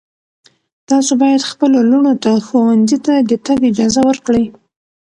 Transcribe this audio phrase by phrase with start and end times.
[0.89, 4.45] تاسو باید خپلو لوڼو ته ښوونځي ته د تګ اجازه ورکړئ.